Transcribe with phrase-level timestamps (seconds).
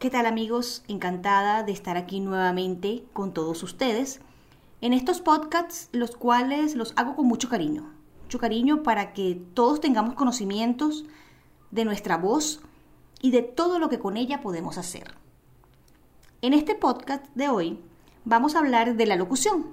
[0.00, 0.82] ¿Qué tal amigos?
[0.88, 4.22] Encantada de estar aquí nuevamente con todos ustedes
[4.80, 7.92] en estos podcasts, los cuales los hago con mucho cariño.
[8.22, 11.04] Mucho cariño para que todos tengamos conocimientos
[11.70, 12.62] de nuestra voz
[13.20, 15.16] y de todo lo que con ella podemos hacer.
[16.40, 17.78] En este podcast de hoy
[18.24, 19.66] vamos a hablar de la locución.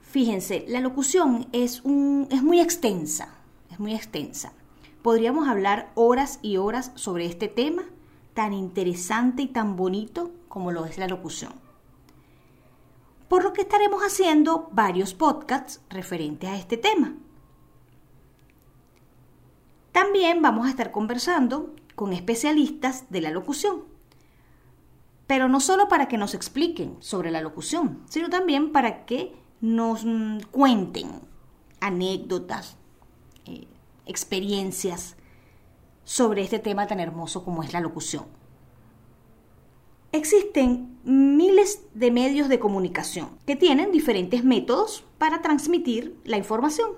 [0.00, 3.28] Fíjense, la locución es, un, es muy extensa,
[3.70, 4.54] es muy extensa.
[5.02, 7.84] Podríamos hablar horas y horas sobre este tema
[8.34, 11.52] tan interesante y tan bonito como lo es la locución.
[13.28, 17.14] Por lo que estaremos haciendo varios podcasts referentes a este tema.
[19.92, 23.84] También vamos a estar conversando con especialistas de la locución.
[25.26, 30.04] Pero no solo para que nos expliquen sobre la locución, sino también para que nos
[30.04, 31.22] mm, cuenten
[31.80, 32.76] anécdotas,
[33.46, 33.66] eh,
[34.04, 35.16] experiencias
[36.04, 38.24] sobre este tema tan hermoso como es la locución.
[40.12, 46.90] Existen miles de medios de comunicación que tienen diferentes métodos para transmitir la información.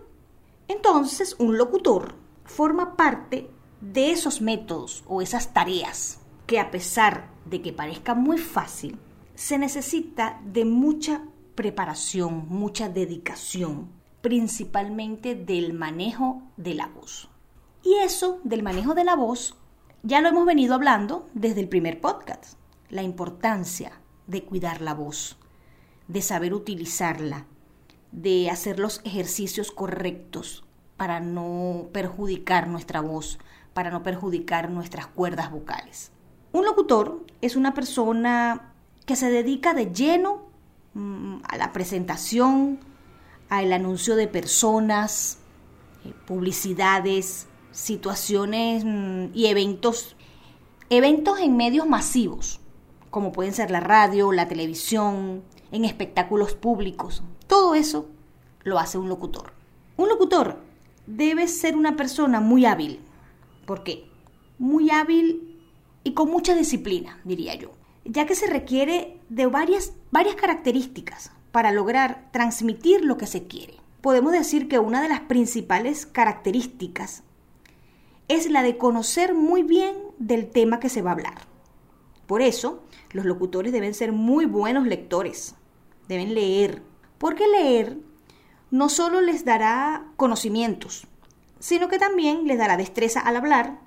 [0.69, 3.48] Entonces, un locutor forma parte
[3.81, 8.98] de esos métodos o esas tareas que a pesar de que parezca muy fácil,
[9.35, 11.23] se necesita de mucha
[11.55, 13.89] preparación, mucha dedicación,
[14.20, 17.29] principalmente del manejo de la voz.
[17.87, 19.55] Y eso del manejo de la voz
[20.03, 22.59] ya lo hemos venido hablando desde el primer podcast.
[22.89, 25.39] La importancia de cuidar la voz,
[26.09, 27.47] de saber utilizarla,
[28.11, 30.64] de hacer los ejercicios correctos
[30.97, 33.39] para no perjudicar nuestra voz,
[33.73, 36.11] para no perjudicar nuestras cuerdas vocales.
[36.51, 38.73] Un locutor es una persona
[39.05, 40.42] que se dedica de lleno
[40.95, 42.80] mm, a la presentación,
[43.48, 45.39] al anuncio de personas,
[46.05, 50.17] eh, publicidades, situaciones mm, y eventos,
[50.89, 52.61] eventos en medios masivos,
[53.11, 57.23] como pueden ser la radio, la televisión, en espectáculos públicos.
[57.47, 58.09] Todo eso
[58.65, 59.53] lo hace un locutor.
[59.98, 60.59] Un locutor
[61.07, 63.01] debe ser una persona muy hábil.
[63.67, 64.09] ¿Por qué?
[64.59, 65.61] Muy hábil
[66.03, 67.73] y con mucha disciplina, diría yo,
[68.07, 73.75] ya que se requiere de varias, varias características para lograr transmitir lo que se quiere.
[74.01, 77.23] Podemos decir que una de las principales características
[78.29, 81.39] es la de conocer muy bien del tema que se va a hablar.
[82.27, 82.83] Por eso,
[83.13, 85.55] los locutores deben ser muy buenos lectores,
[86.09, 86.83] deben leer,
[87.19, 87.98] porque leer
[88.70, 91.07] no solo les dará conocimientos,
[91.61, 93.79] sino que también les dará destreza al hablar,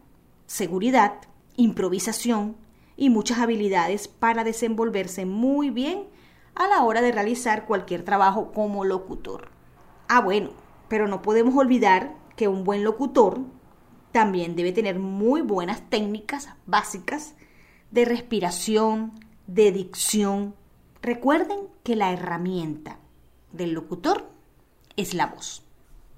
[0.48, 1.16] seguridad,
[1.58, 2.56] improvisación
[2.96, 6.08] y muchas habilidades para desenvolverse muy bien
[6.56, 9.50] a la hora de realizar cualquier trabajo como locutor.
[10.08, 10.52] Ah, bueno,
[10.88, 13.42] pero no podemos olvidar que un buen locutor
[14.12, 17.36] también debe tener muy buenas técnicas básicas
[17.92, 19.14] de respiración,
[19.48, 20.56] de dicción.
[21.02, 23.00] Recuerden que la herramienta
[23.52, 24.30] del locutor
[24.96, 25.64] es la voz.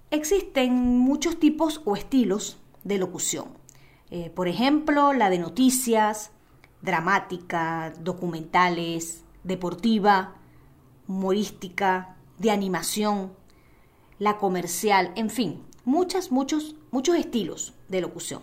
[0.10, 3.50] Existen muchos tipos o estilos de locución.
[4.10, 6.32] Eh, por ejemplo, la de noticias,
[6.82, 10.36] dramática, documentales, deportiva,
[11.08, 13.34] humorística, de animación,
[14.20, 18.42] la comercial, en fin, muchos, muchos, muchos estilos de locución.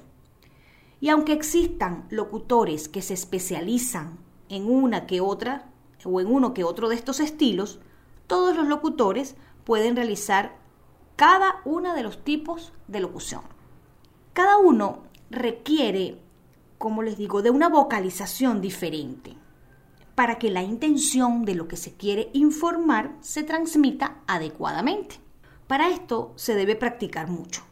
[1.01, 4.19] Y aunque existan locutores que se especializan
[4.49, 5.71] en una que otra
[6.05, 7.81] o en uno que otro de estos estilos,
[8.27, 10.57] todos los locutores pueden realizar
[11.17, 13.43] cada uno de los tipos de locución.
[14.33, 16.21] Cada uno requiere,
[16.79, 19.37] como les digo, de una vocalización diferente
[20.15, 25.21] para que la intención de lo que se quiere informar se transmita adecuadamente.
[25.69, 27.63] Para esto se debe practicar mucho.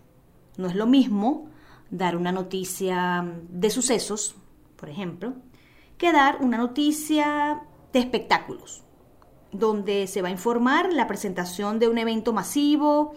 [0.58, 1.48] No es lo mismo
[1.90, 4.36] dar una noticia de sucesos,
[4.76, 5.34] por ejemplo,
[5.96, 7.62] que dar una noticia
[7.92, 8.84] de espectáculos,
[9.50, 13.14] donde se va a informar la presentación de un evento masivo,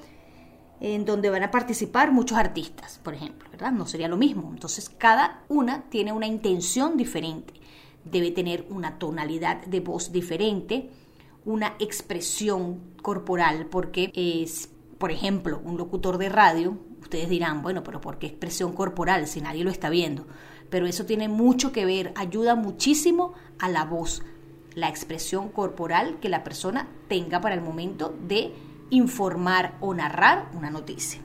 [0.80, 3.74] en donde van a participar muchos artistas, por ejemplo, ¿verdad?
[3.74, 4.50] No sería lo mismo.
[4.54, 7.54] Entonces, cada una tiene una intención diferente,
[8.06, 10.90] debe tener una tonalidad de voz diferente,
[11.46, 18.02] una expresión corporal, porque es, por ejemplo, un locutor de radio, ustedes dirán, bueno, pero
[18.02, 20.26] ¿por qué expresión corporal si nadie lo está viendo?
[20.70, 24.22] pero eso tiene mucho que ver, ayuda muchísimo a la voz,
[24.76, 28.54] la expresión corporal que la persona tenga para el momento de
[28.90, 31.20] informar o narrar una noticia.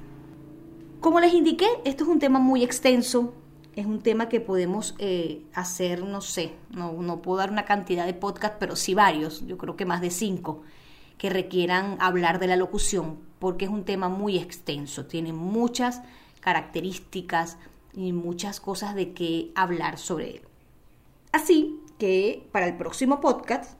[1.00, 3.34] Como les indiqué, esto es un tema muy extenso,
[3.76, 8.06] es un tema que podemos eh, hacer, no sé, no, no puedo dar una cantidad
[8.06, 10.62] de podcast, pero sí varios, yo creo que más de cinco,
[11.18, 16.02] que requieran hablar de la locución, porque es un tema muy extenso, tiene muchas
[16.40, 17.58] características
[17.92, 20.42] y muchas cosas de qué hablar sobre él.
[21.32, 23.78] Así que para el próximo podcast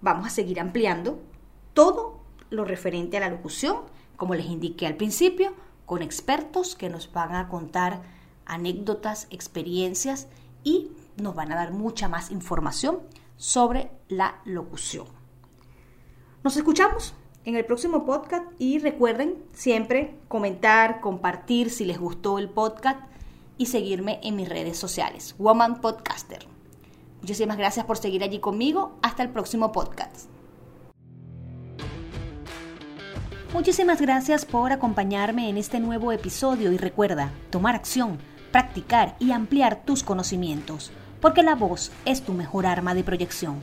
[0.00, 1.22] vamos a seguir ampliando
[1.72, 3.78] todo lo referente a la locución,
[4.16, 5.54] como les indiqué al principio,
[5.86, 8.02] con expertos que nos van a contar
[8.46, 10.28] anécdotas, experiencias
[10.62, 13.00] y nos van a dar mucha más información
[13.36, 15.06] sobre la locución.
[16.42, 17.14] Nos escuchamos
[17.44, 23.00] en el próximo podcast y recuerden siempre comentar, compartir si les gustó el podcast
[23.58, 26.46] y seguirme en mis redes sociales, Woman Podcaster.
[27.20, 28.98] Muchísimas gracias por seguir allí conmigo.
[29.02, 30.28] Hasta el próximo podcast.
[33.54, 38.18] Muchísimas gracias por acompañarme en este nuevo episodio y recuerda, tomar acción,
[38.54, 43.58] practicar y ampliar tus conocimientos, porque la voz es tu mejor arma de proyección.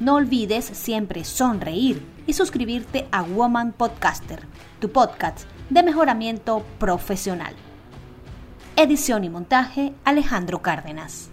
[0.00, 4.42] No olvides siempre sonreír y suscribirte a Woman Podcaster,
[4.80, 7.54] tu podcast de mejoramiento profesional.
[8.76, 11.30] Edición y montaje Alejandro Cárdenas.